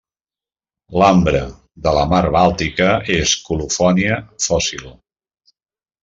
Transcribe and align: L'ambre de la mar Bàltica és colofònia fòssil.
L'ambre 1.01 1.41
de 1.87 1.91
la 1.97 2.05
mar 2.13 2.21
Bàltica 2.37 2.87
és 3.19 3.33
colofònia 3.49 4.17
fòssil. 4.47 4.89